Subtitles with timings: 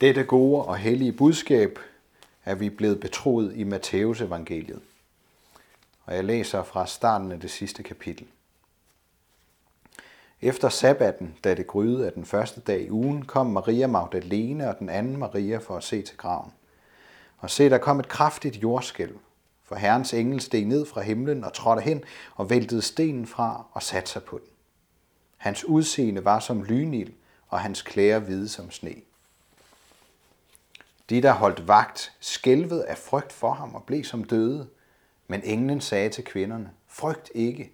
[0.00, 1.78] Dette gode og hellige budskab
[2.44, 4.80] er vi blevet betroet i Matteus evangeliet.
[6.04, 8.26] Og jeg læser fra starten af det sidste kapitel.
[10.42, 14.78] Efter sabbatten, da det gryede af den første dag i ugen, kom Maria Magdalene og
[14.78, 16.52] den anden Maria for at se til graven.
[17.38, 19.18] Og se, der kom et kraftigt jordskælv,
[19.64, 22.04] for Herrens engel steg ned fra himlen og trådte hen
[22.34, 24.48] og væltede stenen fra og satte sig på den.
[25.36, 27.12] Hans udseende var som lynild,
[27.48, 28.94] og hans klæder hvide som sne.
[31.10, 34.68] De, der holdt vagt, skælvede af frygt for ham og blev som døde.
[35.28, 37.72] Men englen sagde til kvinderne, frygt ikke.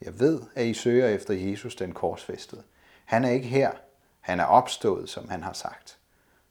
[0.00, 2.62] Jeg ved, at I søger efter Jesus den korsfæstede.
[3.04, 3.70] Han er ikke her.
[4.20, 5.98] Han er opstået, som han har sagt.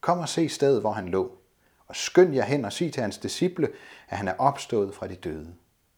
[0.00, 1.38] Kom og se stedet, hvor han lå.
[1.86, 3.68] Og skynd jer hen og sig til hans disciple,
[4.08, 5.54] at han er opstået fra de døde.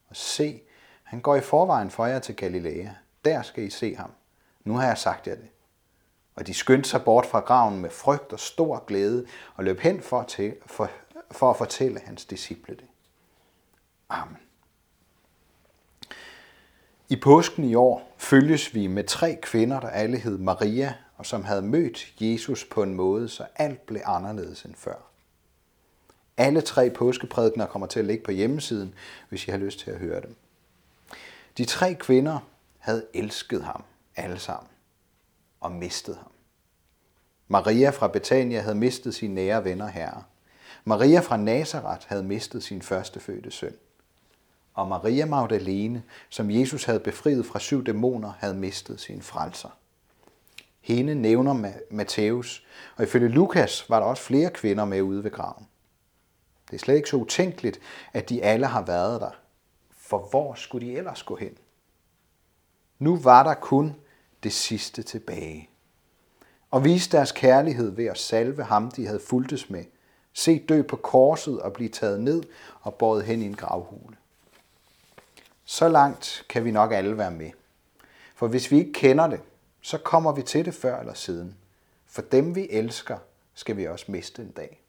[0.08, 0.60] Og se,
[1.02, 2.88] han går i forvejen for jer til Galilea.
[3.24, 4.10] Der skal I se ham.
[4.64, 5.48] Nu har jeg sagt jer det.
[6.34, 10.02] Og de skyndte sig bort fra graven med frygt og stor glæde og løb hen
[10.02, 10.90] for til, for,
[11.30, 12.86] for at fortælle hans disciple det.
[14.08, 14.36] Amen.
[17.08, 21.44] I påsken i år følges vi med tre kvinder, der alle hed Maria, og som
[21.44, 25.10] havde mødt Jesus på en måde, så alt blev anderledes end før.
[26.36, 28.94] Alle tre påskeprædikner kommer til at ligge på hjemmesiden,
[29.28, 30.36] hvis I har lyst til at høre dem.
[31.58, 32.38] De tre kvinder
[32.78, 33.84] havde elsket ham
[34.16, 34.68] alle sammen
[35.60, 36.32] og mistet ham.
[37.48, 40.22] Maria fra Betania havde mistet sine nære venner herre.
[40.84, 43.74] Maria fra Nazareth havde mistet sin førstefødte søn.
[44.74, 49.68] Og Maria Magdalene, som Jesus havde befriet fra syv dæmoner, havde mistet sin frelser.
[50.80, 52.66] Hende nævner Matthæus,
[52.96, 55.66] og ifølge Lukas var der også flere kvinder med ude ved graven.
[56.70, 57.80] Det er slet ikke så utænkeligt,
[58.12, 59.30] at de alle har været der.
[59.98, 61.58] For hvor skulle de ellers gå hen?
[62.98, 63.96] Nu var der kun
[64.42, 65.68] det sidste tilbage.
[66.70, 69.84] Og viste deres kærlighed ved at salve ham, de havde fuldtes med.
[70.32, 72.42] Se dø på korset og blive taget ned
[72.80, 74.16] og båret hen i en gravhule.
[75.64, 77.50] Så langt kan vi nok alle være med.
[78.34, 79.40] For hvis vi ikke kender det,
[79.80, 81.56] så kommer vi til det før eller siden.
[82.06, 83.18] For dem vi elsker,
[83.54, 84.80] skal vi også miste en dag.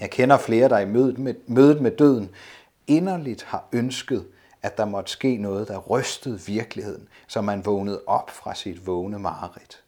[0.00, 2.30] Jeg kender flere, der i mødet med, mødet med døden
[2.86, 4.26] inderligt har ønsket,
[4.62, 9.18] at der måtte ske noget, der rystede virkeligheden, så man vågnede op fra sit vågne
[9.18, 9.82] mareridt.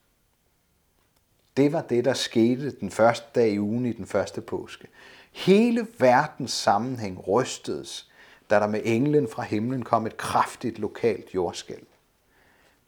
[1.57, 4.89] Det var det, der skete den første dag i ugen i den første påske.
[5.33, 8.11] Hele verdens sammenhæng rystedes,
[8.51, 11.87] da der med englen fra himlen kom et kraftigt lokalt jordskælv.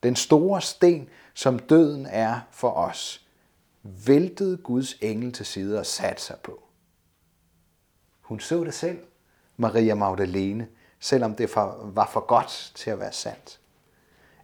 [0.03, 3.27] Den store sten, som døden er for os,
[3.83, 6.63] væltede Guds engel til side og satte sig på.
[8.21, 8.99] Hun så det selv,
[9.57, 10.69] Maria Magdalene,
[11.01, 11.57] selvom det
[11.95, 13.61] var for godt til at være sandt.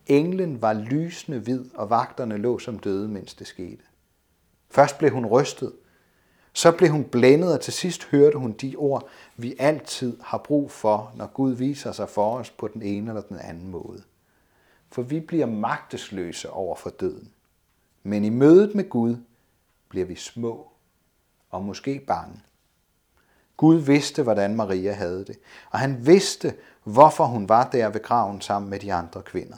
[0.07, 3.83] Englen var lysende hvid, og vagterne lå som døde, mens det skete.
[4.71, 5.73] Først blev hun rystet,
[6.53, 10.71] så blev hun blændet, og til sidst hørte hun de ord, vi altid har brug
[10.71, 14.03] for, når Gud viser sig for os på den ene eller den anden måde.
[14.91, 17.33] For vi bliver magtesløse over for døden.
[18.03, 19.17] Men i mødet med Gud
[19.89, 20.73] bliver vi små
[21.51, 22.41] og måske bange.
[23.57, 25.39] Gud vidste, hvordan Maria havde det,
[25.71, 29.57] og han vidste, hvorfor hun var der ved graven sammen med de andre kvinder.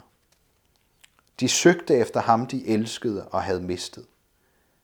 [1.39, 4.05] De søgte efter ham, de elskede og havde mistet,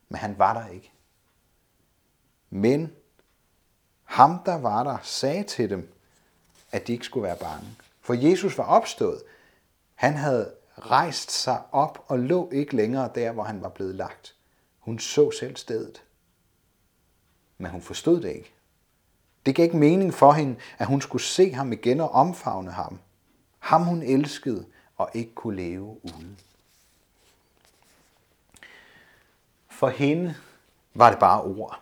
[0.10, 0.92] men han var der ikke.
[2.50, 2.92] Men
[4.04, 5.94] ham, der var der, sagde til dem,
[6.72, 7.68] at de ikke skulle være bange.
[8.02, 9.22] For Jesus var opstået.
[9.96, 14.36] Han havde rejst sig op og lå ikke længere der, hvor han var blevet lagt.
[14.80, 16.04] Hun så selv stedet.
[17.58, 18.54] Men hun forstod det ikke.
[19.46, 23.00] Det gav ikke mening for hende, at hun skulle se ham igen og omfavne ham.
[23.59, 24.66] Ham hun elskede
[24.97, 26.38] og ikke kunne leve uden.
[29.69, 30.35] For hende
[30.94, 31.81] var det bare ord.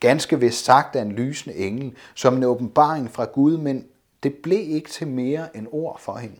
[0.00, 3.88] Ganske vist sagt af en lysende engel, som en åbenbaring fra Gud, men
[4.22, 6.36] det blev ikke til mere end ord for hende.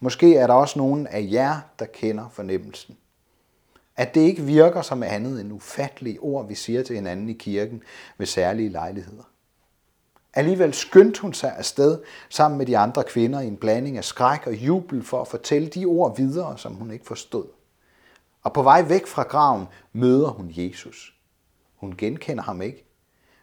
[0.00, 2.96] Måske er der også nogen af jer, der kender fornemmelsen
[3.98, 7.82] at det ikke virker som andet end ufattelige ord, vi siger til hinanden i kirken
[8.18, 9.22] ved særlige lejligheder.
[10.34, 11.98] Alligevel skyndte hun sig afsted
[12.28, 15.68] sammen med de andre kvinder i en blanding af skræk og jubel for at fortælle
[15.68, 17.44] de ord videre, som hun ikke forstod.
[18.42, 21.14] Og på vej væk fra graven møder hun Jesus.
[21.76, 22.84] Hun genkender ham ikke,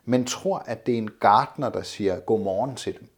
[0.06, 3.10] men tror, at det er en gartner, der siger godmorgen til dem.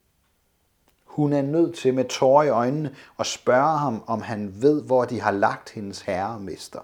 [1.05, 5.05] Hun er nødt til med tårer i øjnene at spørge ham, om han ved, hvor
[5.05, 6.79] de har lagt hendes herre og mester.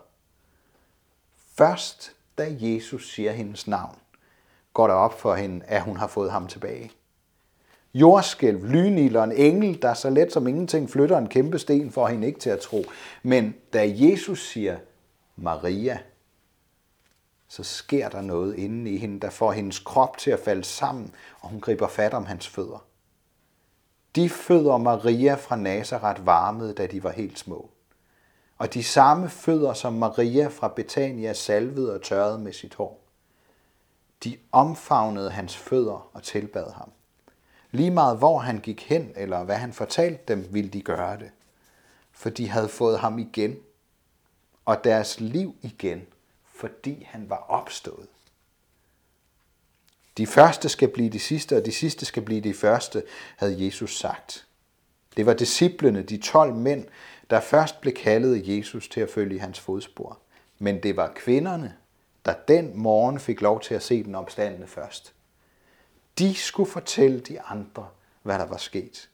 [1.58, 3.96] Først da Jesus siger hendes navn,
[4.74, 6.92] går det op for hende, at hun har fået ham tilbage.
[7.94, 12.08] Jordskælv, lynild og en engel, der så let som ingenting flytter en kæmpe sten for
[12.08, 12.84] hende ikke til at tro.
[13.24, 14.78] Men da Jesus siger
[15.36, 16.00] Maria,
[17.48, 21.16] så sker der noget inde i hende, der får hendes krop til at falde sammen,
[21.42, 22.86] og hun griber fat om hans fødder.
[24.16, 27.70] De fødder Maria fra Nazareth varmede, da de var helt små.
[28.64, 33.04] Og de samme fødder, som Maria fra Betania salvede og tørrede med sit hår.
[34.24, 36.92] De omfavnede hans fødder og tilbad ham.
[37.72, 41.32] Lige meget hvor han gik hen, eller hvad han fortalte dem, ville de gøre det.
[42.12, 43.56] For de havde fået ham igen,
[44.66, 46.08] og deres liv igen,
[46.54, 48.08] fordi han var opstået.
[50.18, 53.04] De første skal blive de sidste, og de sidste skal blive de første,
[53.38, 54.48] havde Jesus sagt.
[55.18, 56.86] Det var disciplene, de 12 mænd,
[57.34, 60.20] der først blev kaldet Jesus til at følge hans fodspor.
[60.60, 61.76] Men det var kvinderne,
[62.26, 65.14] der den morgen fik lov til at se den opstandende først.
[66.20, 67.88] De skulle fortælle de andre,
[68.22, 69.10] hvad der var sket.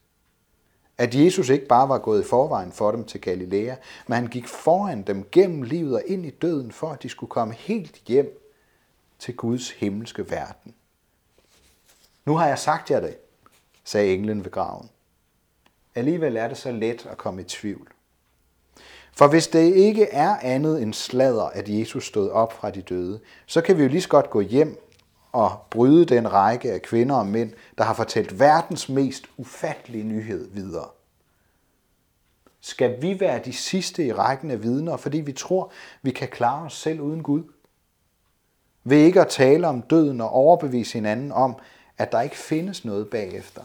[0.97, 3.75] At Jesus ikke bare var gået i forvejen for dem til Galilea,
[4.07, 7.29] men han gik foran dem gennem livet og ind i døden, for at de skulle
[7.29, 8.39] komme helt hjem
[9.19, 10.75] til Guds himmelske verden.
[12.25, 13.17] Nu har jeg sagt jer det,
[13.83, 14.89] sagde englen ved graven.
[15.95, 17.91] Alligevel er det så let at komme i tvivl.
[19.19, 23.19] For hvis det ikke er andet end sladder, at Jesus stod op fra de døde,
[23.45, 24.79] så kan vi jo lige så godt gå hjem
[25.31, 30.49] og bryde den række af kvinder og mænd, der har fortalt verdens mest ufattelige nyhed
[30.51, 30.87] videre.
[32.61, 35.71] Skal vi være de sidste i rækken af vidner, fordi vi tror,
[36.01, 37.43] vi kan klare os selv uden Gud?
[38.83, 41.55] Ved ikke at tale om døden og overbevise hinanden om,
[41.97, 43.63] at der ikke findes noget bagefter.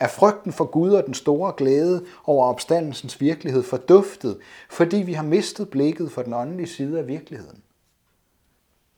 [0.00, 4.38] Er frygten for Gud og den store glæde over opstandelsens virkelighed forduftet,
[4.70, 7.62] fordi vi har mistet blikket for den åndelige side af virkeligheden?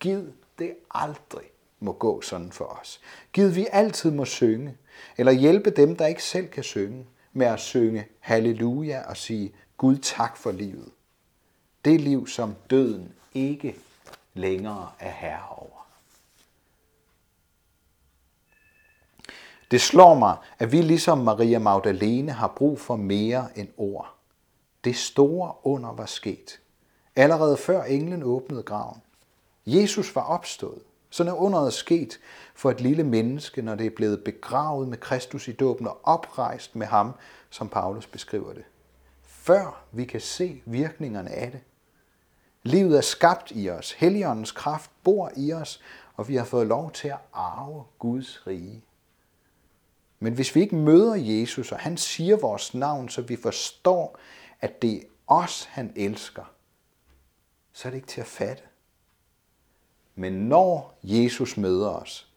[0.01, 0.23] Gid
[0.59, 1.45] det aldrig
[1.81, 3.01] må gå sådan for os.
[3.33, 4.77] Gid vi altid må synge,
[5.17, 9.99] eller hjælpe dem, der ikke selv kan synge, med at synge halleluja og sige Gud
[9.99, 10.89] tak for livet.
[11.85, 13.77] Det liv, som døden ikke
[14.35, 15.82] længere er herre over.
[19.73, 24.15] Det slår mig, at vi ligesom Maria Magdalene har brug for mere end ord.
[24.85, 26.61] Det store under var sket.
[27.17, 29.03] Allerede før englen åbnede graven.
[29.67, 30.83] Jesus var opstået.
[31.11, 32.21] Sådan er underet sket
[32.55, 36.77] for et lille menneske, når det er blevet begravet med Kristus i dåben og oprejst
[36.77, 37.13] med ham,
[37.51, 38.65] som Paulus beskriver det.
[39.23, 41.61] Før vi kan se virkningerne af det.
[42.63, 43.93] Livet er skabt i os.
[43.93, 45.81] Helligåndens kraft bor i os,
[46.17, 48.83] og vi har fået lov til at arve Guds rige.
[50.23, 54.19] Men hvis vi ikke møder Jesus, og han siger vores navn, så vi forstår,
[54.61, 56.53] at det er os, han elsker,
[57.73, 58.63] så er det ikke til at fatte.
[60.15, 62.29] Men når Jesus møder os,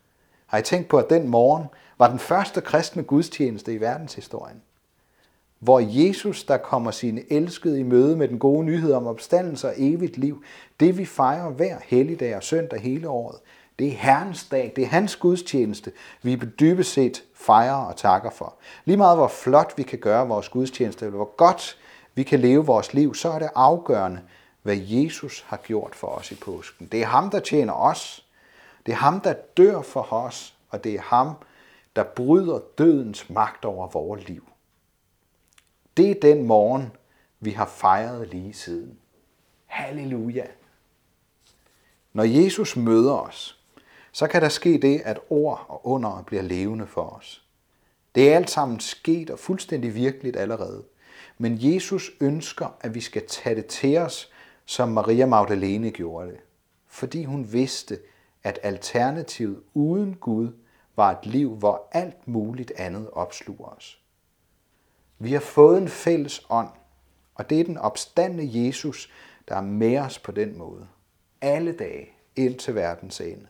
[0.46, 1.66] har I tænkt på, at den morgen
[1.98, 4.62] var den første kristne gudstjeneste i verdenshistorien,
[5.60, 9.74] hvor Jesus, der kommer sine elskede i møde med den gode nyhed om opstandelse og
[9.78, 10.44] evigt liv,
[10.80, 13.40] det vi fejrer hver helligdag og søndag hele året,
[13.80, 15.92] det er Herrens dag, det er hans gudstjeneste,
[16.22, 18.56] vi dybest set fejrer og takker for.
[18.86, 21.78] Lige meget hvor flot vi kan gøre vores gudstjeneste, eller hvor godt
[22.16, 24.22] vi kan leve vores liv, så er det afgørende,
[24.62, 26.88] hvad Jesus har gjort for os i påsken.
[26.88, 28.26] Det er ham, der tjener os.
[28.86, 31.34] Det er ham, der dør for os, og det er ham,
[31.96, 34.48] der bryder dødens magt over vores liv.
[35.98, 36.92] Det er den morgen,
[37.40, 38.98] vi har fejret lige siden.
[39.66, 40.46] Halleluja!
[42.14, 43.60] Når Jesus møder os,
[44.16, 47.46] så kan der ske det, at ord og under bliver levende for os.
[48.16, 50.84] Det er alt sammen sket og fuldstændig virkeligt allerede.
[51.38, 54.32] Men Jesus ønsker, at vi skal tage det til os,
[54.66, 56.40] som Maria Magdalene gjorde det.
[56.88, 58.00] Fordi hun vidste,
[58.44, 60.52] at alternativet uden Gud
[60.96, 64.02] var et liv, hvor alt muligt andet opsluger os.
[65.20, 66.70] Vi har fået en fælles ånd,
[67.36, 69.12] og det er den opstandende Jesus,
[69.48, 70.88] der er med os på den måde.
[71.42, 73.48] Alle dage ind til verdens ende.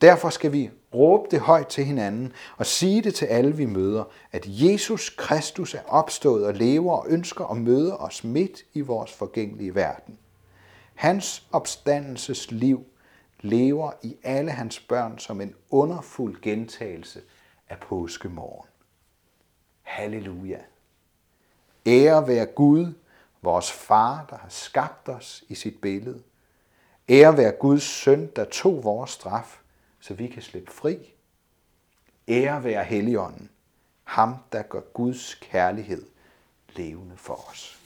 [0.00, 4.04] Derfor skal vi råbe det højt til hinanden og sige det til alle, vi møder,
[4.32, 9.12] at Jesus Kristus er opstået og lever og ønsker at møde os midt i vores
[9.12, 10.18] forgængelige verden.
[10.94, 12.86] Hans opstandelses liv
[13.40, 17.20] lever i alle hans børn som en underfuld gentagelse
[17.68, 18.68] af påskemorgen.
[19.82, 20.58] Halleluja.
[21.86, 22.92] Ære være Gud,
[23.42, 26.22] vores far, der har skabt os i sit billede.
[27.08, 29.59] Ære være Guds søn, der tog vores straf,
[30.00, 31.14] så vi kan slippe fri.
[32.28, 33.50] Ære være Helligånden,
[34.04, 36.06] ham der gør Guds kærlighed
[36.76, 37.79] levende for os.